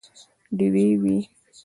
ډیوې 0.57 0.87
وي 1.01 1.17